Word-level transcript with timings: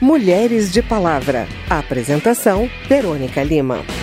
Mulheres 0.00 0.72
de 0.72 0.82
Palavra. 0.82 1.46
apresentação: 1.68 2.70
Verônica 2.88 3.42
Lima. 3.42 3.99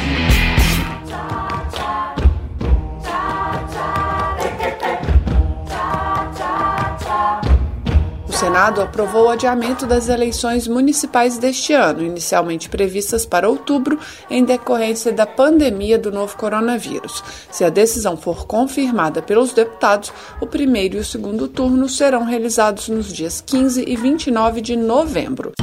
Senado 8.37 8.81
aprovou 8.81 9.25
o 9.25 9.29
adiamento 9.29 9.87
das 9.87 10.09
eleições 10.09 10.67
municipais 10.67 11.39
deste 11.39 11.73
ano, 11.73 12.03
inicialmente 12.03 12.69
previstas 12.69 13.25
para 13.25 13.49
outubro, 13.49 13.97
em 14.29 14.45
decorrência 14.45 15.11
da 15.11 15.25
pandemia 15.25 15.97
do 15.97 16.11
novo 16.11 16.37
coronavírus. 16.37 17.23
Se 17.49 17.63
a 17.63 17.69
decisão 17.69 18.15
for 18.15 18.45
confirmada 18.45 19.23
pelos 19.23 19.53
deputados, 19.53 20.13
o 20.39 20.45
primeiro 20.45 20.97
e 20.97 20.99
o 20.99 21.03
segundo 21.03 21.47
turno 21.47 21.89
serão 21.89 22.25
realizados 22.25 22.89
nos 22.89 23.11
dias 23.11 23.41
15 23.41 23.83
e 23.87 23.95
29 23.95 24.61
de 24.61 24.75
novembro. 24.75 25.53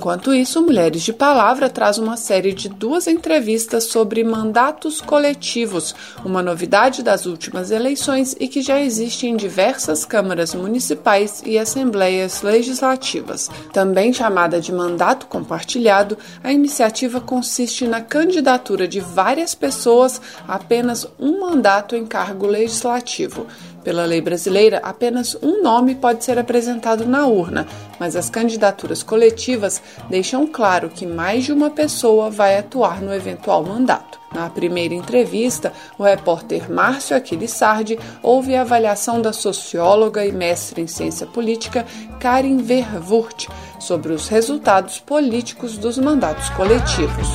Enquanto 0.00 0.32
isso, 0.32 0.62
Mulheres 0.62 1.02
de 1.02 1.12
Palavra 1.12 1.68
traz 1.68 1.98
uma 1.98 2.16
série 2.16 2.54
de 2.54 2.70
duas 2.70 3.06
entrevistas 3.06 3.84
sobre 3.84 4.24
mandatos 4.24 4.98
coletivos, 4.98 5.94
uma 6.24 6.42
novidade 6.42 7.02
das 7.02 7.26
últimas 7.26 7.70
eleições 7.70 8.34
e 8.40 8.48
que 8.48 8.62
já 8.62 8.80
existe 8.80 9.26
em 9.26 9.36
diversas 9.36 10.06
câmaras 10.06 10.54
municipais 10.54 11.42
e 11.44 11.58
assembleias 11.58 12.40
legislativas. 12.40 13.50
Também 13.74 14.10
chamada 14.10 14.58
de 14.58 14.72
mandato 14.72 15.26
compartilhado, 15.26 16.16
a 16.42 16.50
iniciativa 16.50 17.20
consiste 17.20 17.86
na 17.86 18.00
candidatura 18.00 18.88
de 18.88 19.00
várias 19.00 19.54
pessoas 19.54 20.18
a 20.48 20.54
apenas 20.54 21.06
um 21.18 21.40
mandato 21.40 21.94
em 21.94 22.06
cargo 22.06 22.46
legislativo. 22.46 23.46
Pela 23.82 24.04
lei 24.04 24.20
brasileira, 24.20 24.78
apenas 24.82 25.34
um 25.42 25.62
nome 25.62 25.94
pode 25.94 26.22
ser 26.22 26.38
apresentado 26.38 27.06
na 27.06 27.26
urna, 27.26 27.66
mas 27.98 28.14
as 28.14 28.28
candidaturas 28.28 29.02
coletivas 29.02 29.82
deixam 30.08 30.46
claro 30.46 30.90
que 30.90 31.06
mais 31.06 31.44
de 31.44 31.52
uma 31.52 31.70
pessoa 31.70 32.30
vai 32.30 32.58
atuar 32.58 33.00
no 33.00 33.12
eventual 33.14 33.64
mandato. 33.64 34.20
Na 34.34 34.48
primeira 34.48 34.94
entrevista, 34.94 35.72
o 35.98 36.04
repórter 36.04 36.70
Márcio 36.70 37.16
Aquiles 37.16 37.50
Sardi 37.50 37.98
ouve 38.22 38.54
a 38.54 38.60
avaliação 38.60 39.20
da 39.20 39.32
socióloga 39.32 40.24
e 40.24 40.30
mestre 40.30 40.82
em 40.82 40.86
ciência 40.86 41.26
política 41.26 41.84
Karin 42.20 42.58
Verwurt 42.58 43.48
sobre 43.80 44.12
os 44.12 44.28
resultados 44.28 45.00
políticos 45.00 45.76
dos 45.76 45.98
mandatos 45.98 46.48
coletivos. 46.50 47.28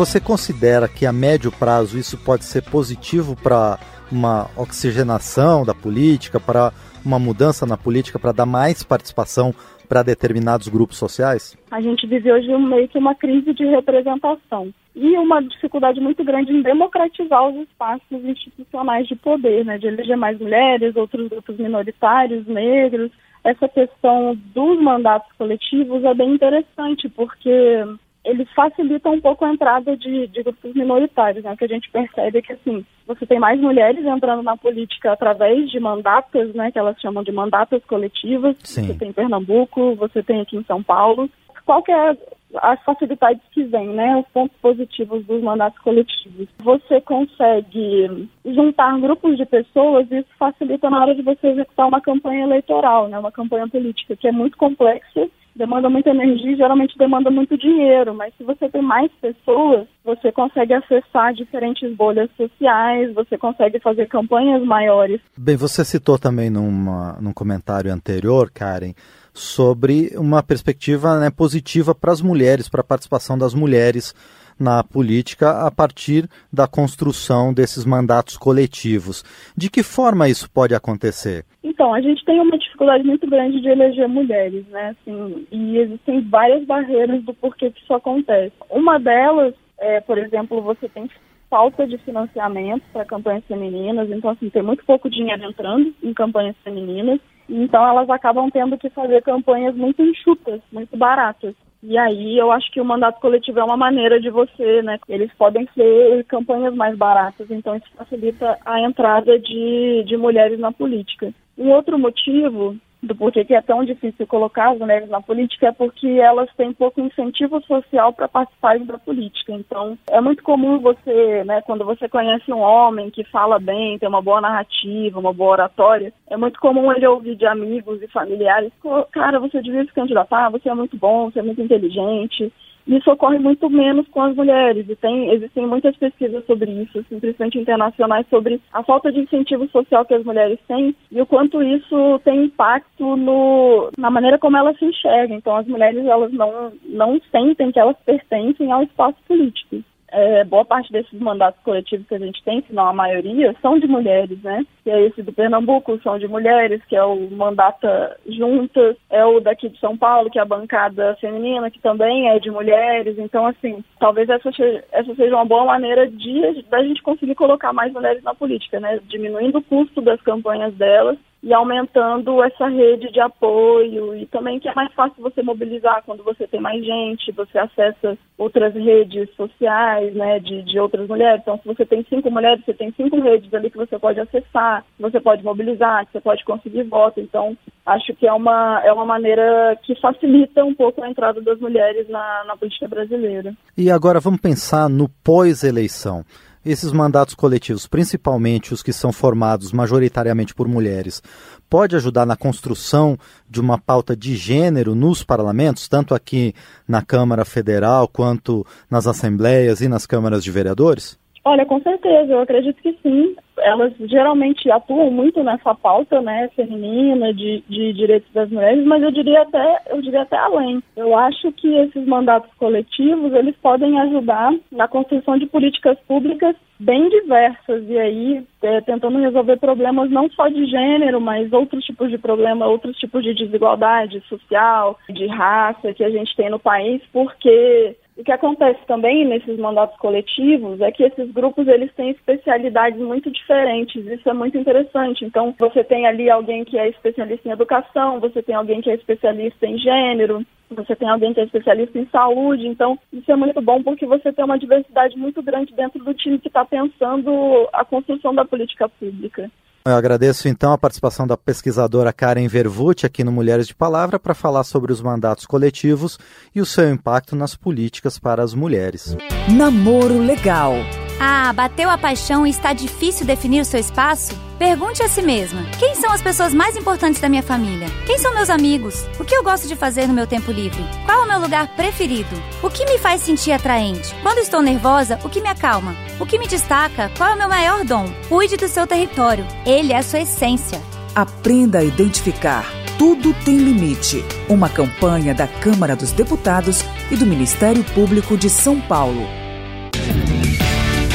Você 0.00 0.18
considera 0.18 0.88
que 0.88 1.04
a 1.04 1.12
médio 1.12 1.52
prazo 1.52 1.98
isso 1.98 2.16
pode 2.16 2.46
ser 2.46 2.62
positivo 2.62 3.36
para 3.36 3.78
uma 4.10 4.46
oxigenação 4.56 5.62
da 5.62 5.74
política, 5.74 6.40
para 6.40 6.72
uma 7.04 7.18
mudança 7.18 7.66
na 7.66 7.76
política, 7.76 8.18
para 8.18 8.32
dar 8.32 8.46
mais 8.46 8.82
participação 8.82 9.52
para 9.86 10.02
determinados 10.02 10.68
grupos 10.68 10.96
sociais? 10.96 11.54
A 11.70 11.82
gente 11.82 12.06
vive 12.06 12.32
hoje 12.32 12.48
meio 12.56 12.88
que 12.88 12.96
uma 12.96 13.14
crise 13.14 13.52
de 13.52 13.66
representação 13.66 14.72
e 14.96 15.18
uma 15.18 15.42
dificuldade 15.42 16.00
muito 16.00 16.24
grande 16.24 16.50
em 16.50 16.62
democratizar 16.62 17.46
os 17.46 17.68
espaços 17.68 18.24
institucionais 18.24 19.06
de 19.06 19.16
poder, 19.16 19.66
né, 19.66 19.76
de 19.76 19.86
eleger 19.86 20.16
mais 20.16 20.40
mulheres, 20.40 20.96
outros 20.96 21.28
grupos 21.28 21.58
minoritários, 21.58 22.46
negros. 22.46 23.12
Essa 23.44 23.68
questão 23.68 24.34
dos 24.54 24.80
mandatos 24.80 25.30
coletivos 25.36 26.02
é 26.04 26.14
bem 26.14 26.32
interessante, 26.32 27.06
porque 27.10 27.84
ele 28.24 28.44
facilita 28.54 29.08
um 29.08 29.20
pouco 29.20 29.44
a 29.44 29.52
entrada 29.52 29.96
de, 29.96 30.26
de 30.26 30.42
grupos 30.42 30.74
minoritários, 30.74 31.42
né? 31.42 31.56
Que 31.56 31.64
a 31.64 31.68
gente 31.68 31.90
percebe 31.90 32.38
é 32.38 32.42
que 32.42 32.52
assim 32.52 32.84
você 33.06 33.26
tem 33.26 33.38
mais 33.38 33.60
mulheres 33.60 34.04
entrando 34.04 34.42
na 34.42 34.56
política 34.56 35.12
através 35.12 35.70
de 35.70 35.80
mandatas, 35.80 36.54
né? 36.54 36.70
Que 36.70 36.78
elas 36.78 37.00
chamam 37.00 37.22
de 37.22 37.32
mandatas 37.32 37.82
coletivas. 37.86 38.56
Sim. 38.62 38.86
Você 38.86 38.94
tem 38.94 39.08
em 39.08 39.12
Pernambuco, 39.12 39.94
você 39.96 40.22
tem 40.22 40.40
aqui 40.40 40.56
em 40.56 40.64
São 40.64 40.82
Paulo. 40.82 41.28
Qual 41.64 41.82
que 41.82 41.92
é 41.92 42.16
as 42.56 42.82
facilidades 42.82 43.42
que 43.52 43.62
vêm, 43.64 43.88
né? 43.88 44.16
Os 44.16 44.26
pontos 44.32 44.56
positivos 44.60 45.24
dos 45.24 45.42
mandatos 45.42 45.78
coletivos. 45.80 46.48
Você 46.58 47.00
consegue 47.00 48.28
juntar 48.44 49.00
grupos 49.00 49.36
de 49.36 49.46
pessoas 49.46 50.10
e 50.10 50.18
isso 50.18 50.30
facilita 50.38 50.90
na 50.90 51.00
hora 51.00 51.14
de 51.14 51.22
você 51.22 51.48
executar 51.48 51.88
uma 51.88 52.00
campanha 52.00 52.44
eleitoral, 52.44 53.08
né? 53.08 53.18
Uma 53.18 53.32
campanha 53.32 53.68
política 53.68 54.16
que 54.16 54.28
é 54.28 54.32
muito 54.32 54.56
complexa 54.58 55.28
demanda 55.54 55.88
muita 55.88 56.10
energia 56.10 56.56
geralmente 56.56 56.96
demanda 56.96 57.30
muito 57.30 57.56
dinheiro, 57.56 58.14
mas 58.14 58.32
se 58.36 58.44
você 58.44 58.68
tem 58.68 58.82
mais 58.82 59.10
pessoas, 59.20 59.86
você 60.04 60.32
consegue 60.32 60.72
acessar 60.74 61.34
diferentes 61.34 61.94
bolhas 61.94 62.30
sociais, 62.36 63.14
você 63.14 63.36
consegue 63.36 63.78
fazer 63.80 64.06
campanhas 64.06 64.62
maiores. 64.64 65.20
Bem, 65.36 65.56
você 65.56 65.84
citou 65.84 66.18
também 66.18 66.50
numa, 66.50 67.18
num 67.20 67.32
comentário 67.32 67.92
anterior, 67.92 68.50
Karen, 68.50 68.92
sobre 69.32 70.12
uma 70.16 70.42
perspectiva 70.42 71.18
né, 71.18 71.30
positiva 71.30 71.94
para 71.94 72.12
as 72.12 72.20
mulheres, 72.20 72.68
para 72.68 72.80
a 72.80 72.84
participação 72.84 73.38
das 73.38 73.54
mulheres 73.54 74.14
na 74.60 74.84
política 74.84 75.66
a 75.66 75.70
partir 75.70 76.28
da 76.52 76.68
construção 76.68 77.52
desses 77.52 77.84
mandatos 77.84 78.36
coletivos. 78.36 79.24
De 79.56 79.70
que 79.70 79.82
forma 79.82 80.28
isso 80.28 80.50
pode 80.50 80.74
acontecer? 80.74 81.44
Então, 81.64 81.94
a 81.94 82.00
gente 82.00 82.24
tem 82.24 82.38
uma 82.38 82.58
dificuldade 82.58 83.04
muito 83.04 83.26
grande 83.28 83.60
de 83.60 83.68
eleger 83.68 84.08
mulheres, 84.08 84.66
né? 84.68 84.94
Assim, 85.00 85.46
e 85.50 85.78
existem 85.78 86.20
várias 86.28 86.64
barreiras 86.66 87.22
do 87.24 87.32
porquê 87.32 87.70
que 87.70 87.82
isso 87.82 87.94
acontece. 87.94 88.52
Uma 88.68 88.98
delas 88.98 89.54
é, 89.80 90.00
por 90.00 90.18
exemplo, 90.18 90.60
você 90.60 90.88
tem 90.88 91.08
falta 91.48 91.86
de 91.86 91.98
financiamento 91.98 92.84
para 92.92 93.04
campanhas 93.04 93.44
femininas, 93.46 94.08
então 94.10 94.30
assim, 94.30 94.48
tem 94.50 94.62
muito 94.62 94.84
pouco 94.84 95.10
dinheiro 95.10 95.42
entrando 95.42 95.92
em 96.02 96.14
campanhas 96.14 96.54
femininas, 96.62 97.18
então 97.48 97.84
elas 97.84 98.08
acabam 98.08 98.48
tendo 98.50 98.78
que 98.78 98.88
fazer 98.90 99.22
campanhas 99.22 99.74
muito 99.74 100.00
enxutas, 100.00 100.60
muito 100.70 100.96
baratas. 100.96 101.54
E 101.82 101.96
aí 101.96 102.36
eu 102.36 102.52
acho 102.52 102.70
que 102.70 102.80
o 102.80 102.84
mandato 102.84 103.20
coletivo 103.20 103.58
é 103.58 103.64
uma 103.64 103.76
maneira 103.76 104.20
de 104.20 104.28
você, 104.28 104.82
né? 104.82 104.98
Eles 105.08 105.32
podem 105.38 105.66
ser 105.74 106.24
campanhas 106.24 106.74
mais 106.74 106.96
baratas, 106.96 107.50
então 107.50 107.74
isso 107.74 107.86
facilita 107.96 108.58
a 108.66 108.80
entrada 108.80 109.38
de, 109.38 110.04
de 110.06 110.16
mulheres 110.16 110.58
na 110.58 110.70
política. 110.70 111.32
Um 111.56 111.70
outro 111.70 111.98
motivo 111.98 112.76
do 113.02 113.14
porquê 113.14 113.44
que 113.44 113.54
é 113.54 113.62
tão 113.62 113.84
difícil 113.84 114.26
colocar 114.26 114.72
as 114.72 114.78
mulheres 114.78 115.08
na 115.08 115.20
política 115.20 115.68
é 115.68 115.72
porque 115.72 116.06
elas 116.06 116.48
têm 116.56 116.72
pouco 116.72 117.00
incentivo 117.00 117.60
social 117.62 118.12
para 118.12 118.28
participarem 118.28 118.84
da 118.84 118.98
política. 118.98 119.52
Então, 119.52 119.96
é 120.10 120.20
muito 120.20 120.42
comum 120.42 120.78
você, 120.78 121.42
né, 121.44 121.62
quando 121.62 121.84
você 121.84 122.08
conhece 122.08 122.52
um 122.52 122.60
homem 122.60 123.10
que 123.10 123.24
fala 123.24 123.58
bem, 123.58 123.98
tem 123.98 124.08
uma 124.08 124.22
boa 124.22 124.40
narrativa, 124.40 125.18
uma 125.18 125.32
boa 125.32 125.52
oratória, 125.52 126.12
é 126.28 126.36
muito 126.36 126.60
comum 126.60 126.92
ele 126.92 127.06
ouvir 127.06 127.36
de 127.36 127.46
amigos 127.46 128.02
e 128.02 128.08
familiares, 128.08 128.72
cara, 129.12 129.40
você 129.40 129.62
devia 129.62 129.84
se 129.84 129.92
candidatar, 129.92 130.50
você 130.50 130.68
é 130.68 130.74
muito 130.74 130.96
bom, 130.96 131.30
você 131.30 131.38
é 131.38 131.42
muito 131.42 131.62
inteligente, 131.62 132.52
isso 132.96 133.10
ocorre 133.10 133.38
muito 133.38 133.70
menos 133.70 134.06
com 134.08 134.22
as 134.22 134.34
mulheres 134.34 134.88
e 134.88 134.96
tem, 134.96 135.30
existem 135.32 135.66
muitas 135.66 135.96
pesquisas 135.96 136.44
sobre 136.44 136.70
isso, 136.70 137.04
principalmente 137.20 137.58
internacionais, 137.58 138.26
sobre 138.28 138.60
a 138.72 138.82
falta 138.82 139.12
de 139.12 139.20
incentivo 139.20 139.68
social 139.68 140.04
que 140.04 140.14
as 140.14 140.24
mulheres 140.24 140.58
têm 140.66 140.94
e 141.10 141.20
o 141.20 141.26
quanto 141.26 141.62
isso 141.62 142.20
tem 142.24 142.44
impacto 142.44 143.16
no, 143.16 143.90
na 143.96 144.10
maneira 144.10 144.38
como 144.38 144.56
elas 144.56 144.78
se 144.78 144.84
enxergam. 144.84 145.36
Então, 145.36 145.56
as 145.56 145.66
mulheres 145.66 146.04
elas 146.04 146.32
não, 146.32 146.72
não 146.84 147.20
sentem 147.30 147.70
que 147.70 147.78
elas 147.78 147.96
pertencem 148.04 148.72
ao 148.72 148.82
espaço 148.82 149.16
político 149.26 149.82
é, 150.12 150.44
boa 150.44 150.64
parte 150.64 150.92
desses 150.92 151.18
mandatos 151.18 151.62
coletivos 151.62 152.06
que 152.06 152.14
a 152.14 152.18
gente 152.18 152.42
tem, 152.42 152.62
se 152.62 152.72
não 152.72 152.86
a 152.86 152.92
maioria, 152.92 153.54
são 153.62 153.78
de 153.78 153.86
mulheres, 153.86 154.40
né? 154.42 154.64
Que 154.82 154.90
é 154.90 155.06
esse 155.06 155.22
do 155.22 155.32
Pernambuco, 155.32 156.00
são 156.02 156.18
de 156.18 156.26
mulheres, 156.28 156.82
que 156.86 156.96
é 156.96 157.04
o 157.04 157.30
Mandata 157.30 158.16
Juntas, 158.26 158.96
é 159.08 159.24
o 159.24 159.40
daqui 159.40 159.68
de 159.68 159.78
São 159.78 159.96
Paulo, 159.96 160.30
que 160.30 160.38
é 160.38 160.42
a 160.42 160.46
bancada 160.46 161.16
feminina, 161.20 161.70
que 161.70 161.80
também 161.80 162.28
é 162.28 162.38
de 162.38 162.50
mulheres. 162.50 163.18
Então, 163.18 163.46
assim, 163.46 163.84
talvez 163.98 164.28
essa, 164.28 164.50
essa 164.92 165.14
seja 165.14 165.34
uma 165.34 165.44
boa 165.44 165.64
maneira 165.64 166.08
de 166.08 166.62
da 166.68 166.82
gente 166.82 167.02
conseguir 167.02 167.34
colocar 167.34 167.72
mais 167.72 167.92
mulheres 167.92 168.22
na 168.22 168.34
política, 168.34 168.80
né? 168.80 169.00
Diminuindo 169.08 169.58
o 169.58 169.62
custo 169.62 170.00
das 170.00 170.20
campanhas 170.22 170.74
delas 170.74 171.18
e 171.42 171.54
aumentando 171.54 172.42
essa 172.42 172.68
rede 172.68 173.10
de 173.10 173.20
apoio 173.20 174.14
e 174.14 174.26
também 174.26 174.60
que 174.60 174.68
é 174.68 174.74
mais 174.74 174.92
fácil 174.92 175.22
você 175.22 175.42
mobilizar 175.42 176.02
quando 176.04 176.22
você 176.22 176.46
tem 176.46 176.60
mais 176.60 176.84
gente, 176.84 177.32
você 177.32 177.58
acessa 177.58 178.18
outras 178.36 178.74
redes 178.74 179.28
sociais, 179.34 180.14
né, 180.14 180.38
de, 180.38 180.62
de 180.62 180.78
outras 180.78 181.08
mulheres. 181.08 181.40
Então, 181.42 181.58
se 181.58 181.66
você 181.66 181.86
tem 181.86 182.04
cinco 182.08 182.30
mulheres, 182.30 182.64
você 182.64 182.74
tem 182.74 182.92
cinco 182.92 183.20
redes 183.20 183.52
ali 183.54 183.70
que 183.70 183.76
você 183.76 183.98
pode 183.98 184.20
acessar, 184.20 184.84
que 184.96 185.02
você 185.02 185.18
pode 185.18 185.42
mobilizar, 185.42 186.04
que 186.06 186.12
você 186.12 186.20
pode 186.20 186.44
conseguir 186.44 186.82
voto. 186.84 187.20
Então, 187.20 187.56
acho 187.86 188.14
que 188.14 188.26
é 188.26 188.32
uma, 188.32 188.82
é 188.84 188.92
uma 188.92 189.06
maneira 189.06 189.78
que 189.82 189.94
facilita 189.94 190.62
um 190.64 190.74
pouco 190.74 191.02
a 191.02 191.08
entrada 191.08 191.40
das 191.40 191.58
mulheres 191.58 192.08
na, 192.08 192.44
na 192.46 192.56
política 192.56 192.86
brasileira. 192.86 193.54
E 193.76 193.90
agora 193.90 194.20
vamos 194.20 194.40
pensar 194.40 194.90
no 194.90 195.08
pós-eleição 195.24 196.24
esses 196.64 196.92
mandatos 196.92 197.34
coletivos, 197.34 197.86
principalmente 197.86 198.74
os 198.74 198.82
que 198.82 198.92
são 198.92 199.12
formados 199.12 199.72
majoritariamente 199.72 200.54
por 200.54 200.68
mulheres, 200.68 201.22
pode 201.68 201.96
ajudar 201.96 202.26
na 202.26 202.36
construção 202.36 203.18
de 203.48 203.60
uma 203.60 203.78
pauta 203.78 204.16
de 204.16 204.36
gênero 204.36 204.94
nos 204.94 205.24
parlamentos, 205.24 205.88
tanto 205.88 206.14
aqui 206.14 206.54
na 206.86 207.02
Câmara 207.02 207.44
Federal 207.44 208.06
quanto 208.06 208.66
nas 208.90 209.06
assembleias 209.06 209.80
e 209.80 209.88
nas 209.88 210.06
câmaras 210.06 210.44
de 210.44 210.50
vereadores? 210.50 211.18
Olha, 211.50 211.66
com 211.66 211.80
certeza, 211.80 212.32
eu 212.32 212.38
acredito 212.42 212.80
que 212.80 212.96
sim. 213.02 213.34
Elas 213.58 213.92
geralmente 214.02 214.70
atuam 214.70 215.10
muito 215.10 215.42
nessa 215.42 215.74
pauta, 215.74 216.20
né, 216.20 216.48
feminina, 216.54 217.34
de, 217.34 217.64
de 217.68 217.92
direitos 217.92 218.32
das 218.32 218.48
mulheres, 218.48 218.86
mas 218.86 219.02
eu 219.02 219.10
diria 219.10 219.42
até, 219.42 219.82
eu 219.90 220.00
diria 220.00 220.22
até 220.22 220.38
além. 220.38 220.80
Eu 220.94 221.12
acho 221.18 221.50
que 221.50 221.74
esses 221.74 222.06
mandatos 222.06 222.54
coletivos, 222.54 223.32
eles 223.32 223.56
podem 223.56 223.98
ajudar 223.98 224.54
na 224.70 224.86
construção 224.86 225.36
de 225.36 225.46
políticas 225.46 225.98
públicas 226.06 226.54
bem 226.78 227.10
diversas 227.10 227.84
e 227.88 227.98
aí 227.98 228.46
é, 228.62 228.80
tentando 228.80 229.18
resolver 229.18 229.58
problemas 229.58 230.10
não 230.10 230.30
só 230.30 230.48
de 230.48 230.64
gênero, 230.64 231.20
mas 231.20 231.52
outros 231.52 231.84
tipos 231.84 232.10
de 232.10 232.16
problema, 232.16 232.66
outros 232.66 232.96
tipos 232.96 233.22
de 233.22 233.34
desigualdade 233.34 234.22
social, 234.28 234.98
de 235.10 235.26
raça 235.26 235.92
que 235.92 236.02
a 236.02 236.10
gente 236.10 236.34
tem 236.34 236.48
no 236.48 236.58
país, 236.58 237.02
porque 237.12 237.96
o 238.20 238.24
que 238.24 238.32
acontece 238.32 238.78
também 238.86 239.24
nesses 239.24 239.58
mandatos 239.58 239.96
coletivos 239.98 240.78
é 240.82 240.92
que 240.92 241.02
esses 241.02 241.32
grupos 241.32 241.66
eles 241.66 241.90
têm 241.94 242.10
especialidades 242.10 243.00
muito 243.00 243.30
diferentes. 243.30 244.04
Isso 244.06 244.28
é 244.28 244.34
muito 244.34 244.58
interessante. 244.58 245.24
Então, 245.24 245.54
você 245.58 245.82
tem 245.82 246.06
ali 246.06 246.28
alguém 246.28 246.62
que 246.62 246.78
é 246.78 246.86
especialista 246.88 247.48
em 247.48 247.52
educação, 247.52 248.20
você 248.20 248.42
tem 248.42 248.54
alguém 248.54 248.82
que 248.82 248.90
é 248.90 248.94
especialista 248.94 249.66
em 249.66 249.78
gênero, 249.78 250.44
você 250.68 250.94
tem 250.94 251.08
alguém 251.08 251.32
que 251.32 251.40
é 251.40 251.44
especialista 251.44 251.98
em 251.98 252.06
saúde. 252.08 252.66
Então, 252.66 252.98
isso 253.10 253.32
é 253.32 253.36
muito 253.36 253.58
bom 253.62 253.82
porque 253.82 254.04
você 254.04 254.30
tem 254.30 254.44
uma 254.44 254.58
diversidade 254.58 255.16
muito 255.16 255.42
grande 255.42 255.72
dentro 255.74 256.04
do 256.04 256.12
time 256.12 256.38
que 256.38 256.48
está 256.48 256.62
pensando 256.62 257.70
a 257.72 257.86
construção 257.86 258.34
da 258.34 258.44
política 258.44 258.86
pública. 258.86 259.50
Eu 259.84 259.94
agradeço 259.94 260.46
então 260.46 260.72
a 260.72 260.78
participação 260.78 261.26
da 261.26 261.38
pesquisadora 261.38 262.12
Karen 262.12 262.46
Vervucci 262.46 263.06
aqui 263.06 263.24
no 263.24 263.32
Mulheres 263.32 263.66
de 263.66 263.74
Palavra 263.74 264.18
para 264.18 264.34
falar 264.34 264.62
sobre 264.64 264.92
os 264.92 265.00
mandatos 265.00 265.46
coletivos 265.46 266.18
e 266.54 266.60
o 266.60 266.66
seu 266.66 266.90
impacto 266.90 267.34
nas 267.34 267.54
políticas 267.54 268.18
para 268.18 268.42
as 268.42 268.52
mulheres. 268.52 269.16
Namoro 269.48 270.18
legal. 270.18 270.74
Ah, 271.18 271.50
bateu 271.54 271.88
a 271.88 271.96
paixão 271.96 272.46
e 272.46 272.50
está 272.50 272.74
difícil 272.74 273.24
definir 273.24 273.62
o 273.62 273.64
seu 273.64 273.80
espaço? 273.80 274.49
Pergunte 274.60 275.02
a 275.02 275.08
si 275.08 275.22
mesma: 275.22 275.64
quem 275.78 275.94
são 275.94 276.12
as 276.12 276.20
pessoas 276.20 276.52
mais 276.52 276.76
importantes 276.76 277.18
da 277.18 277.30
minha 277.30 277.42
família? 277.42 277.88
Quem 278.04 278.18
são 278.18 278.34
meus 278.34 278.50
amigos? 278.50 279.06
O 279.18 279.24
que 279.24 279.34
eu 279.34 279.42
gosto 279.42 279.66
de 279.66 279.74
fazer 279.74 280.06
no 280.06 280.12
meu 280.12 280.26
tempo 280.26 280.52
livre? 280.52 280.84
Qual 281.06 281.22
é 281.22 281.24
o 281.24 281.26
meu 281.26 281.40
lugar 281.40 281.66
preferido? 281.68 282.36
O 282.62 282.68
que 282.68 282.84
me 282.84 282.98
faz 282.98 283.22
sentir 283.22 283.52
atraente? 283.52 284.14
Quando 284.22 284.36
estou 284.36 284.60
nervosa, 284.60 285.18
o 285.24 285.30
que 285.30 285.40
me 285.40 285.48
acalma? 285.48 285.96
O 286.20 286.26
que 286.26 286.38
me 286.38 286.46
destaca? 286.46 287.10
Qual 287.16 287.30
é 287.30 287.34
o 287.34 287.38
meu 287.38 287.48
maior 287.48 287.86
dom? 287.86 288.04
Cuide 288.28 288.58
do 288.58 288.68
seu 288.68 288.86
território. 288.86 289.46
Ele 289.64 289.94
é 289.94 289.96
a 289.96 290.02
sua 290.02 290.20
essência. 290.20 290.78
Aprenda 291.14 291.78
a 291.78 291.84
identificar. 291.84 292.66
Tudo 292.98 293.32
tem 293.46 293.56
limite. 293.56 294.22
Uma 294.46 294.68
campanha 294.68 295.34
da 295.34 295.48
Câmara 295.48 295.96
dos 295.96 296.12
Deputados 296.12 296.84
e 297.10 297.16
do 297.16 297.24
Ministério 297.24 297.82
Público 297.94 298.36
de 298.36 298.50
São 298.50 298.78
Paulo. 298.78 299.26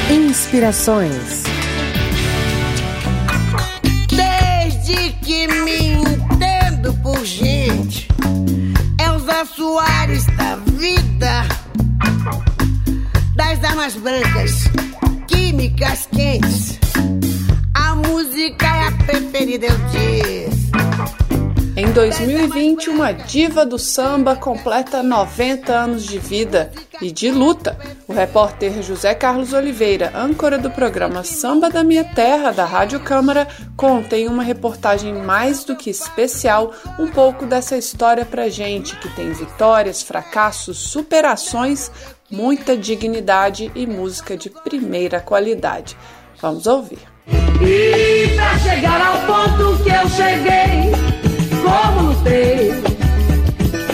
Inspirações. 0.10 1.55
Por 7.06 7.24
gente, 7.24 8.08
Elza 9.00 9.46
Soares 9.46 10.26
da 10.26 10.56
vida, 10.56 11.44
das 13.36 13.64
armas 13.64 13.94
brancas, 13.94 14.64
químicas 15.28 16.10
quentes, 16.12 16.80
a 17.76 17.94
música 17.94 18.66
é 18.66 18.88
a 18.88 18.92
preferida, 19.06 19.68
eu 19.68 19.78
disse. 19.92 20.55
Em 21.78 21.92
2020, 21.92 22.90
uma 22.90 23.12
diva 23.12 23.66
do 23.66 23.78
samba 23.78 24.34
completa 24.34 25.04
90 25.04 25.74
anos 25.74 26.06
de 26.06 26.18
vida 26.18 26.72
e 27.02 27.12
de 27.12 27.30
luta. 27.30 27.78
O 28.08 28.14
repórter 28.14 28.82
José 28.82 29.14
Carlos 29.14 29.52
Oliveira, 29.52 30.14
âncora 30.16 30.58
do 30.58 30.72
programa 30.72 31.26
Samba 31.26 31.70
da 31.70 31.84
Minha 31.84 32.06
Terra, 32.06 32.52
da 32.52 32.64
Rádio 32.64 33.02
Câmara, 33.02 33.46
conta 33.76 34.16
em 34.16 34.26
uma 34.26 34.42
reportagem 34.42 35.14
mais 35.14 35.66
do 35.66 35.76
que 35.76 35.90
especial 35.90 36.72
um 36.98 37.10
pouco 37.10 37.46
dessa 37.46 37.76
história 37.76 38.24
pra 38.24 38.48
gente, 38.48 38.96
que 38.96 39.10
tem 39.10 39.34
vitórias, 39.34 40.02
fracassos, 40.02 40.78
superações, 40.78 41.92
muita 42.32 42.78
dignidade 42.78 43.70
e 43.76 43.86
música 43.86 44.38
de 44.38 44.50
primeira 44.50 45.20
qualidade. 45.20 45.98
Vamos 46.42 46.68
ouvir. 46.68 47.00
E 47.62 48.34
pra 48.34 48.60
chegar 48.60 49.02
ao 49.02 49.18
ponto 49.28 49.84
que 49.84 49.90
eu 49.90 50.10
cheguei 50.10 51.15
como 51.66 52.14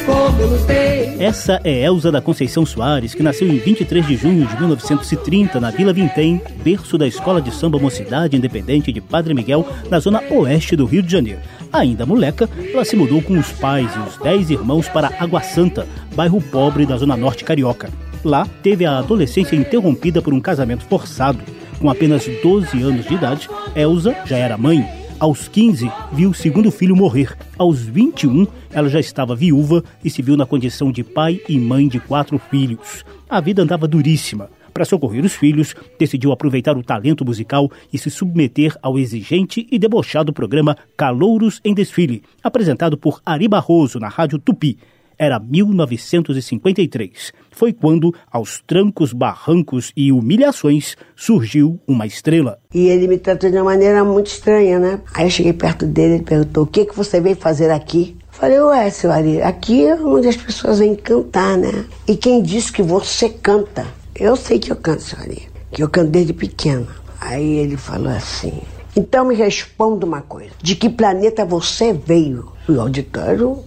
como 0.06 0.46
lutei. 0.46 1.16
Essa 1.20 1.62
é 1.64 1.84
Elza 1.84 2.12
da 2.12 2.20
Conceição 2.20 2.66
Soares, 2.66 3.14
que 3.14 3.24
nasceu 3.24 3.48
em 3.48 3.58
23 3.58 4.06
de 4.06 4.16
junho 4.18 4.46
de 4.46 4.56
1930 4.58 5.60
na 5.60 5.72
Vila 5.72 5.94
Vintém, 5.94 6.42
berço 6.64 6.98
da 6.98 7.08
Escola 7.08 7.42
de 7.42 7.52
Samba 7.52 7.80
Mocidade 7.80 8.36
Independente 8.36 8.92
de 8.92 9.00
Padre 9.00 9.34
Miguel, 9.34 9.66
na 9.90 10.00
zona 10.00 10.22
oeste 10.32 10.76
do 10.76 10.86
Rio 10.86 11.04
de 11.04 11.12
Janeiro. 11.12 11.40
Ainda 11.72 12.06
moleca, 12.06 12.50
ela 12.74 12.84
se 12.84 12.96
mudou 12.96 13.22
com 13.22 13.38
os 13.38 13.52
pais 13.52 13.90
e 13.96 14.00
os 14.00 14.18
dez 14.18 14.50
irmãos 14.50 14.90
para 14.90 15.14
Água 15.20 15.42
Santa, 15.42 15.88
bairro 16.16 16.42
pobre 16.42 16.86
da 16.86 16.98
zona 16.98 17.16
norte 17.16 17.44
carioca. 17.44 17.90
Lá, 18.24 18.48
teve 18.62 18.86
a 18.86 18.98
adolescência 18.98 19.56
interrompida 19.56 20.22
por 20.22 20.34
um 20.34 20.42
casamento 20.42 20.84
forçado. 20.86 21.40
Com 21.80 21.90
apenas 21.90 22.28
12 22.44 22.82
anos 22.82 23.06
de 23.06 23.14
idade, 23.14 23.50
Elza 23.76 24.16
já 24.26 24.38
era 24.38 24.58
mãe 24.58 25.01
aos 25.22 25.48
15, 25.48 25.88
viu 26.12 26.32
o 26.32 26.34
segundo 26.34 26.72
filho 26.72 26.96
morrer. 26.96 27.38
Aos 27.56 27.80
21, 27.80 28.48
ela 28.72 28.90
já 28.90 29.00
estava 29.00 29.36
viúva 29.36 29.84
e 30.04 30.10
se 30.10 30.20
viu 30.20 30.36
na 30.36 30.48
condição 30.48 30.92
de 30.92 31.04
pai 31.04 31.40
e 31.48 31.60
mãe 31.60 31.88
de 31.88 32.00
quatro 32.00 32.40
filhos. 32.40 33.06
A 33.30 33.40
vida 33.40 33.62
andava 33.62 33.88
duríssima. 33.88 34.50
Para 34.74 34.84
socorrer 34.84 35.24
os 35.24 35.36
filhos, 35.36 35.76
decidiu 36.00 36.32
aproveitar 36.32 36.76
o 36.76 36.82
talento 36.82 37.24
musical 37.24 37.70
e 37.94 38.00
se 38.00 38.10
submeter 38.10 38.76
ao 38.82 38.98
exigente 38.98 39.68
e 39.72 39.78
debochado 39.78 40.34
programa 40.34 40.76
Calouros 40.98 41.62
em 41.64 41.76
Desfile, 41.76 42.24
apresentado 42.44 42.98
por 42.98 43.22
Ari 43.24 43.48
Barroso 43.48 44.00
na 44.00 44.08
Rádio 44.08 44.40
Tupi. 44.40 44.80
Era 45.22 45.40
1953. 45.40 47.32
Foi 47.52 47.72
quando, 47.72 48.12
aos 48.32 48.60
trancos, 48.66 49.14
barrancos 49.14 49.94
e 49.96 50.12
humilhações, 50.12 50.96
surgiu 51.16 51.80
uma 51.88 52.08
estrela. 52.08 52.58
E 52.74 52.88
ele 52.88 53.08
me 53.08 53.20
tratou 53.20 53.52
de 53.52 53.58
uma 53.58 53.66
maneira 53.66 54.04
muito 54.04 54.32
estranha, 54.32 54.80
né? 54.80 55.00
Aí 55.14 55.28
eu 55.28 55.30
cheguei 55.30 55.54
perto 55.54 55.86
dele 55.86 56.16
e 56.16 56.24
perguntou: 56.24 56.64
O 56.64 56.66
que, 56.66 56.86
que 56.86 56.98
você 56.98 57.22
veio 57.22 57.36
fazer 57.36 57.70
aqui? 57.70 58.18
Falei, 58.32 58.60
ué, 58.62 58.90
seu 58.90 59.12
Ari, 59.12 59.44
aqui 59.44 59.86
é 59.86 59.94
onde 59.94 60.28
as 60.28 60.38
pessoas 60.38 60.80
vêm 60.80 60.96
cantar, 60.96 61.56
né? 61.56 61.86
E 62.08 62.16
quem 62.16 62.42
disse 62.42 62.72
que 62.72 62.82
você 62.82 63.30
canta? 63.30 63.86
Eu 64.16 64.36
sei 64.36 64.58
que 64.58 64.72
eu 64.72 64.76
canto, 64.76 65.04
seu 65.04 65.20
Ari, 65.20 65.44
que 65.72 65.84
eu 65.84 65.90
canto 65.90 66.10
desde 66.10 66.34
pequena. 66.34 66.88
Aí 67.20 67.60
ele 67.60 67.78
falou 67.78 68.10
assim: 68.10 68.60
então 68.96 69.26
me 69.26 69.36
responda 69.36 70.04
uma 70.04 70.22
coisa: 70.22 70.50
de 70.64 70.76
que 70.76 70.90
planeta 70.90 71.46
você 71.46 71.94
veio? 71.94 72.52
O 72.68 72.82
auditório 72.82 73.64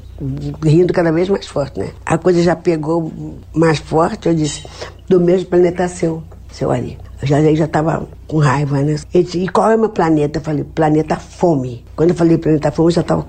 rindo 0.62 0.93
cada 0.93 1.12
vez 1.12 1.28
mais 1.28 1.47
forte, 1.47 1.78
né? 1.78 1.90
A 2.04 2.19
coisa 2.19 2.43
já 2.43 2.57
pegou 2.57 3.12
mais 3.54 3.78
forte, 3.78 4.28
eu 4.28 4.35
disse, 4.35 4.64
do 5.09 5.21
mesmo 5.21 5.49
planeta 5.49 5.88
seu, 5.88 6.23
seu 6.50 6.71
Ari. 6.71 6.99
Eu 7.21 7.28
já, 7.28 7.54
já 7.54 7.64
estava 7.64 8.07
com 8.26 8.38
raiva, 8.38 8.81
né? 8.83 8.97
Ele 9.12 9.25
disse, 9.25 9.38
e 9.38 9.49
qual 9.49 9.71
é 9.71 9.76
o 9.76 9.78
meu 9.78 9.88
planeta? 9.88 10.38
Eu 10.38 10.43
falei, 10.43 10.64
planeta 10.64 11.16
fome. 11.16 11.85
Quando 11.97 12.11
eu 12.11 12.16
falei 12.16 12.38
planeta 12.38 12.71
fome, 12.71 12.88
eu 12.88 12.95
já 12.95 13.00
estava 13.00 13.26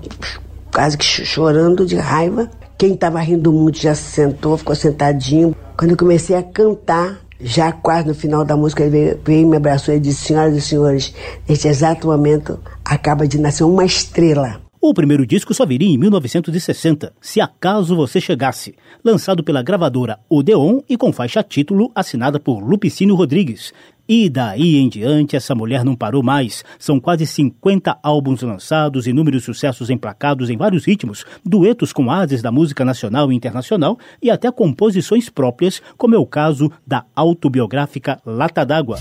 quase 0.72 0.98
que 0.98 1.04
chorando 1.04 1.86
de 1.86 1.96
raiva. 1.96 2.50
Quem 2.76 2.92
estava 2.92 3.18
rindo 3.20 3.52
muito 3.52 3.78
já 3.78 3.94
se 3.94 4.02
sentou, 4.02 4.58
ficou 4.58 4.74
sentadinho. 4.74 5.56
Quando 5.76 5.92
eu 5.92 5.96
comecei 5.96 6.36
a 6.36 6.42
cantar, 6.42 7.20
já 7.40 7.72
quase 7.72 8.08
no 8.08 8.14
final 8.14 8.44
da 8.44 8.56
música, 8.56 8.82
ele 8.82 8.90
veio, 8.90 9.20
veio 9.24 9.48
me 9.48 9.56
abraçou 9.56 9.94
e 9.94 10.00
disse, 10.00 10.26
senhoras 10.26 10.54
e 10.54 10.60
senhores, 10.60 11.14
neste 11.48 11.68
exato 11.68 12.06
momento 12.06 12.58
acaba 12.84 13.26
de 13.26 13.38
nascer 13.38 13.64
uma 13.64 13.84
estrela. 13.84 14.60
O 14.88 14.94
primeiro 14.94 15.26
disco 15.26 15.52
só 15.52 15.66
viria 15.66 15.88
em 15.88 15.98
1960, 15.98 17.12
Se 17.20 17.40
Acaso 17.40 17.96
Você 17.96 18.20
Chegasse, 18.20 18.76
lançado 19.02 19.42
pela 19.42 19.60
gravadora 19.60 20.20
Odeon 20.30 20.78
e 20.88 20.96
com 20.96 21.12
faixa 21.12 21.42
título 21.42 21.90
assinada 21.92 22.38
por 22.38 22.60
Lupicínio 22.60 23.16
Rodrigues. 23.16 23.72
E 24.08 24.30
daí 24.30 24.76
em 24.76 24.88
diante, 24.88 25.34
essa 25.34 25.56
mulher 25.56 25.84
não 25.84 25.96
parou 25.96 26.22
mais. 26.22 26.64
São 26.78 27.00
quase 27.00 27.26
50 27.26 27.98
álbuns 28.00 28.42
lançados, 28.42 29.08
inúmeros 29.08 29.42
sucessos 29.42 29.90
emplacados 29.90 30.50
em 30.50 30.56
vários 30.56 30.84
ritmos, 30.84 31.24
duetos 31.44 31.92
com 31.92 32.08
ases 32.08 32.40
da 32.40 32.52
música 32.52 32.84
nacional 32.84 33.32
e 33.32 33.34
internacional 33.34 33.98
e 34.22 34.30
até 34.30 34.52
composições 34.52 35.28
próprias, 35.28 35.82
como 35.96 36.14
é 36.14 36.18
o 36.18 36.24
caso 36.24 36.70
da 36.86 37.04
autobiográfica 37.16 38.20
Lata 38.24 38.64
d'Água. 38.64 39.00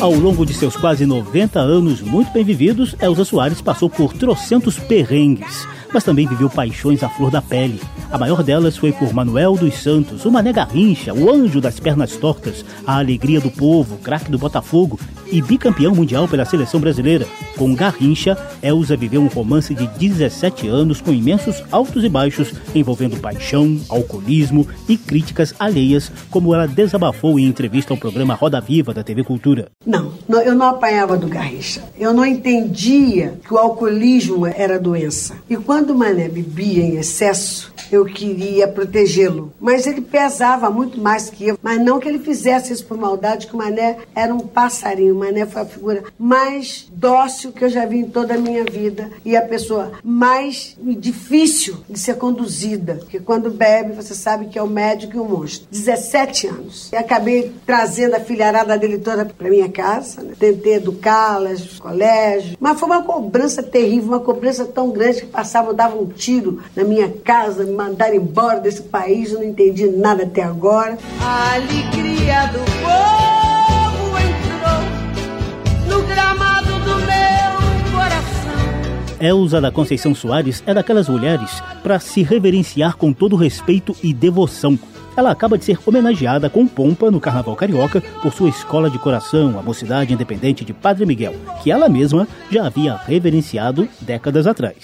Ao 0.00 0.12
longo 0.12 0.46
de 0.46 0.54
seus 0.54 0.76
quase 0.76 1.04
90 1.04 1.58
anos 1.58 2.00
muito 2.00 2.32
bem 2.32 2.44
vividos, 2.44 2.94
Elza 3.00 3.24
Soares 3.24 3.60
passou 3.60 3.90
por 3.90 4.12
trocentos 4.12 4.78
perrengues, 4.78 5.66
mas 5.92 6.04
também 6.04 6.24
viveu 6.24 6.48
paixões 6.48 7.02
à 7.02 7.08
flor 7.08 7.32
da 7.32 7.42
pele. 7.42 7.80
A 8.10 8.16
maior 8.16 8.42
delas 8.42 8.74
foi 8.74 8.90
por 8.90 9.12
Manuel 9.12 9.54
dos 9.54 9.82
Santos, 9.82 10.24
o 10.24 10.30
Mané 10.30 10.50
Garrincha, 10.50 11.12
o 11.12 11.30
anjo 11.30 11.60
das 11.60 11.78
pernas 11.78 12.16
tortas, 12.16 12.64
a 12.86 12.98
alegria 12.98 13.38
do 13.38 13.50
povo, 13.50 13.98
craque 13.98 14.30
do 14.30 14.38
Botafogo 14.38 14.98
e 15.30 15.42
bicampeão 15.42 15.94
mundial 15.94 16.26
pela 16.26 16.46
seleção 16.46 16.80
brasileira. 16.80 17.26
Com 17.58 17.74
Garrincha, 17.74 18.36
Elza 18.62 18.96
viveu 18.96 19.20
um 19.20 19.26
romance 19.26 19.74
de 19.74 19.86
17 19.86 20.66
anos 20.68 21.02
com 21.02 21.12
imensos 21.12 21.62
altos 21.70 22.02
e 22.02 22.08
baixos, 22.08 22.54
envolvendo 22.74 23.20
paixão, 23.20 23.78
alcoolismo 23.90 24.66
e 24.88 24.96
críticas 24.96 25.54
alheias, 25.58 26.10
como 26.30 26.54
ela 26.54 26.66
desabafou 26.66 27.38
em 27.38 27.44
entrevista 27.44 27.92
ao 27.92 27.98
programa 27.98 28.34
Roda 28.34 28.58
Viva 28.58 28.94
da 28.94 29.02
TV 29.02 29.22
Cultura. 29.22 29.68
Não, 29.84 30.12
eu 30.42 30.54
não 30.54 30.68
apanhava 30.68 31.16
do 31.16 31.28
Garrincha. 31.28 31.82
Eu 31.98 32.14
não 32.14 32.24
entendia 32.24 33.34
que 33.44 33.52
o 33.52 33.58
alcoolismo 33.58 34.46
era 34.46 34.78
doença. 34.78 35.34
E 35.50 35.56
quando 35.56 35.90
o 35.90 35.98
Mané 35.98 36.28
bebia 36.28 36.82
em 36.82 36.96
excesso, 36.96 37.70
eu 37.90 37.97
queria 38.04 38.68
protegê-lo. 38.68 39.52
Mas 39.60 39.86
ele 39.86 40.00
pesava 40.00 40.70
muito 40.70 41.00
mais 41.00 41.30
que 41.30 41.48
eu. 41.48 41.58
Mas 41.62 41.80
não 41.80 41.98
que 41.98 42.08
ele 42.08 42.18
fizesse 42.18 42.72
isso 42.72 42.84
por 42.86 42.96
maldade, 42.96 43.46
que 43.46 43.54
o 43.54 43.58
Mané 43.58 43.98
era 44.14 44.34
um 44.34 44.40
passarinho. 44.40 45.14
O 45.14 45.18
Mané 45.18 45.46
foi 45.46 45.62
a 45.62 45.66
figura 45.66 46.04
mais 46.18 46.88
dócil 46.92 47.52
que 47.52 47.64
eu 47.64 47.68
já 47.68 47.86
vi 47.86 47.98
em 47.98 48.08
toda 48.08 48.34
a 48.34 48.38
minha 48.38 48.64
vida. 48.64 49.10
E 49.24 49.36
a 49.36 49.42
pessoa 49.42 49.92
mais 50.02 50.76
difícil 50.80 51.78
de 51.88 51.98
ser 51.98 52.16
conduzida. 52.16 52.96
Porque 52.96 53.20
quando 53.20 53.50
bebe, 53.50 53.92
você 53.92 54.14
sabe 54.14 54.46
que 54.46 54.58
é 54.58 54.62
o 54.62 54.68
médico 54.68 55.16
e 55.16 55.20
o 55.20 55.24
monstro. 55.24 55.68
17 55.70 56.46
anos. 56.46 56.92
E 56.92 56.96
acabei 56.96 57.52
trazendo 57.66 58.14
a 58.14 58.20
filharada 58.20 58.76
dele 58.78 58.98
toda 58.98 59.24
para 59.24 59.48
minha 59.48 59.68
casa. 59.68 60.22
Né? 60.22 60.34
Tentei 60.38 60.74
educá-las, 60.74 61.78
colégio. 61.78 62.56
Mas 62.60 62.78
foi 62.78 62.88
uma 62.88 63.02
cobrança 63.02 63.62
terrível, 63.62 64.08
uma 64.08 64.20
cobrança 64.20 64.64
tão 64.64 64.90
grande 64.90 65.22
que 65.22 65.26
passavam, 65.26 65.74
davam 65.74 66.02
um 66.02 66.06
tiro 66.06 66.60
na 66.74 66.84
minha 66.84 67.08
casa, 67.08 67.64
mandar 67.88 68.14
embora 68.14 68.60
desse 68.60 68.82
país, 68.82 69.32
eu 69.32 69.38
não 69.38 69.46
entendi 69.46 69.86
nada 69.88 70.24
até 70.24 70.42
agora. 70.42 70.98
A 71.20 71.54
alegria 71.54 72.46
do 72.48 72.58
povo 72.82 74.18
entrou 74.18 75.96
no 75.96 76.06
gramado 76.06 76.66
do 76.66 76.96
meu 76.96 77.96
coração. 77.96 79.18
Elza 79.20 79.60
da 79.60 79.70
Conceição 79.70 80.14
Soares 80.14 80.62
é 80.66 80.74
daquelas 80.74 81.08
mulheres 81.08 81.62
para 81.82 81.98
se 81.98 82.22
reverenciar 82.22 82.96
com 82.96 83.12
todo 83.12 83.36
respeito 83.36 83.96
e 84.02 84.12
devoção. 84.12 84.78
Ela 85.16 85.32
acaba 85.32 85.58
de 85.58 85.64
ser 85.64 85.78
homenageada 85.84 86.48
com 86.48 86.66
pompa 86.66 87.10
no 87.10 87.18
Carnaval 87.18 87.56
Carioca 87.56 88.00
por 88.22 88.32
sua 88.32 88.50
escola 88.50 88.88
de 88.88 88.98
coração, 89.00 89.58
a 89.58 89.62
Mocidade 89.62 90.12
Independente 90.12 90.64
de 90.64 90.72
Padre 90.72 91.06
Miguel, 91.06 91.34
que 91.62 91.72
ela 91.72 91.88
mesma 91.88 92.28
já 92.50 92.66
havia 92.66 92.94
reverenciado 92.94 93.88
décadas 94.00 94.46
atrás. 94.46 94.76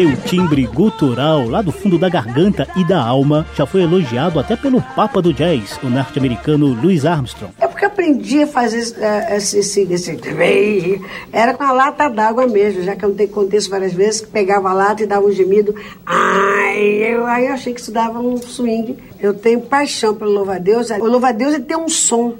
Seu 0.00 0.16
timbre 0.16 0.66
gutural, 0.66 1.46
lá 1.46 1.60
do 1.60 1.70
fundo 1.70 1.98
da 1.98 2.08
garganta 2.08 2.66
e 2.74 2.82
da 2.82 3.04
alma, 3.04 3.46
já 3.54 3.66
foi 3.66 3.82
elogiado 3.82 4.40
até 4.40 4.56
pelo 4.56 4.80
Papa 4.80 5.20
do 5.20 5.30
Jazz, 5.30 5.78
o 5.82 5.90
norte-americano 5.90 6.68
Louis 6.68 7.04
Armstrong. 7.04 7.52
É 7.60 7.68
porque 7.68 7.84
aprendi 7.84 8.44
a 8.44 8.46
fazer 8.46 8.78
uh, 8.96 9.34
esse, 9.34 9.58
esse, 9.58 9.82
esse, 9.82 10.18
Era 11.30 11.52
com 11.52 11.64
a 11.64 11.72
lata 11.72 12.08
d'água 12.08 12.46
mesmo, 12.46 12.82
já 12.82 12.96
que 12.96 13.04
eu 13.04 13.14
contei 13.28 13.58
isso 13.58 13.68
várias 13.68 13.92
vezes, 13.92 14.22
pegava 14.22 14.70
a 14.70 14.72
lata 14.72 15.02
e 15.02 15.06
dava 15.06 15.26
um 15.26 15.32
gemido. 15.32 15.74
Ai, 16.06 16.80
eu, 16.80 17.26
aí 17.26 17.48
eu 17.48 17.52
achei 17.52 17.74
que 17.74 17.80
isso 17.82 17.92
dava 17.92 18.20
um 18.20 18.38
swing. 18.38 18.96
Eu 19.20 19.34
tenho 19.34 19.60
paixão 19.60 20.14
pelo 20.14 20.30
louva-a-Deus. 20.30 20.88
O 20.88 21.04
louva-a-Deus 21.04 21.58
tem 21.68 21.76
um 21.76 21.90
som. 21.90 22.36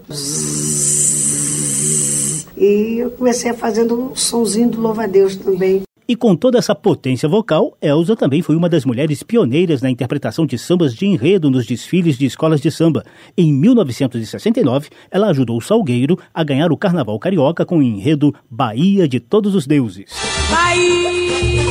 E 2.57 3.01
eu 3.01 3.11
comecei 3.11 3.53
fazendo 3.53 4.01
um 4.01 4.17
sonzinho 4.17 4.71
do 4.71 4.81
louva-a-Deus 4.81 5.37
também. 5.37 5.83
E 6.11 6.17
com 6.17 6.35
toda 6.35 6.59
essa 6.59 6.75
potência 6.75 7.29
vocal, 7.29 7.79
Elza 7.81 8.17
também 8.17 8.43
foi 8.43 8.57
uma 8.57 8.69
das 8.69 8.85
mulheres 8.85 9.23
pioneiras 9.23 9.81
na 9.81 9.89
interpretação 9.89 10.45
de 10.45 10.59
sambas 10.59 10.93
de 10.93 11.07
enredo 11.07 11.49
nos 11.49 11.65
desfiles 11.65 12.19
de 12.19 12.27
escolas 12.27 12.61
de 12.61 12.69
samba. 12.69 13.05
Em 13.39 13.53
1969, 13.53 14.89
ela 15.09 15.29
ajudou 15.29 15.57
o 15.57 15.61
Salgueiro 15.61 16.19
a 16.35 16.43
ganhar 16.43 16.73
o 16.73 16.77
Carnaval 16.77 17.17
Carioca 17.21 17.65
com 17.65 17.79
o 17.79 17.83
enredo 17.83 18.35
Bahia 18.51 19.07
de 19.07 19.21
Todos 19.21 19.55
os 19.55 19.69
Deuses. 19.69 20.11
Bahia, 20.51 21.70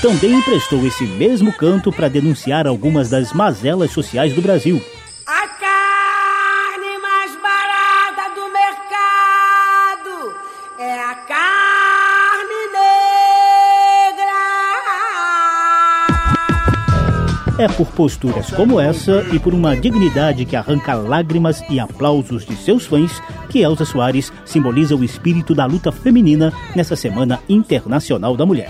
Também 0.00 0.34
emprestou 0.34 0.86
esse 0.86 1.04
mesmo 1.04 1.52
canto 1.52 1.90
para 1.90 2.08
denunciar 2.08 2.68
algumas 2.68 3.10
das 3.10 3.32
mazelas 3.32 3.90
sociais 3.90 4.32
do 4.32 4.40
Brasil. 4.40 4.80
A 5.26 5.48
carne 5.48 6.98
mais 7.02 7.32
barata 7.42 8.32
do 8.32 8.42
mercado 8.52 10.36
é 10.78 11.00
a 11.00 11.14
carne 11.26 12.68
negra. 12.72 14.38
É 17.58 17.66
por 17.66 17.88
posturas 17.88 18.52
como 18.52 18.78
essa 18.78 19.26
e 19.32 19.38
por 19.40 19.52
uma 19.52 19.76
dignidade 19.76 20.44
que 20.44 20.54
arranca 20.54 20.94
lágrimas 20.94 21.60
e 21.68 21.80
aplausos 21.80 22.46
de 22.46 22.54
seus 22.54 22.86
fãs 22.86 23.20
que 23.48 23.62
Elza 23.62 23.84
Soares 23.84 24.32
simboliza 24.44 24.94
o 24.94 25.02
espírito 25.02 25.56
da 25.56 25.66
luta 25.66 25.90
feminina 25.90 26.52
nessa 26.76 26.94
Semana 26.94 27.40
Internacional 27.48 28.36
da 28.36 28.46
Mulher. 28.46 28.68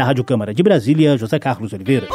Da 0.00 0.06
Rádio 0.06 0.24
Câmara 0.24 0.54
de 0.54 0.62
Brasília, 0.62 1.14
José 1.18 1.38
Carlos 1.38 1.74
Oliveira. 1.74 2.08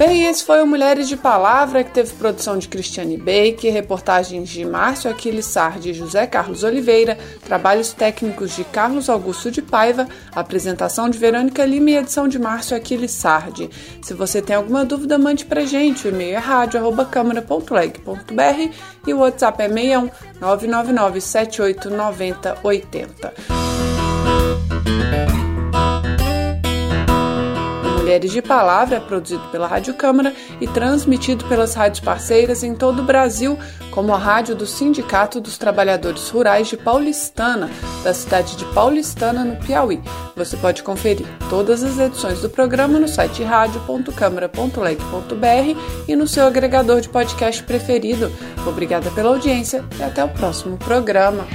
Bem, 0.00 0.24
esse 0.24 0.42
foi 0.42 0.62
o 0.62 0.66
Mulheres 0.66 1.06
de 1.10 1.14
Palavra, 1.14 1.84
que 1.84 1.90
teve 1.90 2.14
produção 2.14 2.56
de 2.56 2.68
Cristiane 2.68 3.18
Baker, 3.18 3.70
reportagens 3.70 4.48
de 4.48 4.64
Márcio 4.64 5.10
Aquiles 5.10 5.44
Sardi 5.44 5.90
e 5.90 5.94
José 5.94 6.26
Carlos 6.26 6.64
Oliveira, 6.64 7.18
trabalhos 7.44 7.92
técnicos 7.92 8.56
de 8.56 8.64
Carlos 8.64 9.10
Augusto 9.10 9.50
de 9.50 9.60
Paiva, 9.60 10.08
apresentação 10.34 11.10
de 11.10 11.18
Verônica 11.18 11.62
Lima 11.66 11.90
e 11.90 11.98
edição 11.98 12.26
de 12.26 12.38
Márcio 12.38 12.74
Aquiles 12.74 13.10
Sardi. 13.10 13.68
Se 14.00 14.14
você 14.14 14.40
tem 14.40 14.56
alguma 14.56 14.86
dúvida, 14.86 15.18
mande 15.18 15.44
pra 15.44 15.66
gente. 15.66 16.08
O 16.08 16.08
e-mail 16.08 16.36
é 16.36 16.38
rádio.câmara.leg.br 16.38 18.74
e 19.06 19.12
o 19.12 19.18
WhatsApp 19.18 19.62
é 19.62 19.68
61 19.68 20.08
999 20.40 21.20
7890 21.20 22.58
80. 22.64 23.34
Mulheres 28.10 28.32
de 28.32 28.42
Palavra 28.42 28.96
é 28.96 29.00
produzido 29.00 29.46
pela 29.52 29.68
Rádio 29.68 29.94
Câmara 29.94 30.34
e 30.60 30.66
transmitido 30.66 31.44
pelas 31.44 31.76
rádios 31.76 32.00
parceiras 32.00 32.64
em 32.64 32.74
todo 32.74 33.02
o 33.02 33.04
Brasil, 33.04 33.56
como 33.92 34.12
a 34.12 34.18
rádio 34.18 34.56
do 34.56 34.66
Sindicato 34.66 35.40
dos 35.40 35.56
Trabalhadores 35.56 36.28
Rurais 36.28 36.66
de 36.66 36.76
Paulistana, 36.76 37.70
da 38.02 38.12
cidade 38.12 38.56
de 38.56 38.64
Paulistana, 38.74 39.44
no 39.44 39.54
Piauí. 39.64 40.00
Você 40.34 40.56
pode 40.56 40.82
conferir 40.82 41.24
todas 41.48 41.84
as 41.84 42.00
edições 42.00 42.40
do 42.40 42.50
programa 42.50 42.98
no 42.98 43.06
site 43.06 43.44
radio.câmara.leg.br 43.44 45.80
e 46.08 46.16
no 46.16 46.26
seu 46.26 46.48
agregador 46.48 47.00
de 47.00 47.08
podcast 47.08 47.62
preferido. 47.62 48.28
Obrigada 48.66 49.08
pela 49.12 49.28
audiência 49.28 49.84
e 50.00 50.02
até 50.02 50.24
o 50.24 50.28
próximo 50.30 50.76
programa. 50.78 51.46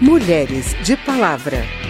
Mulheres 0.00 0.76
de 0.84 0.96
Palavra. 0.96 1.85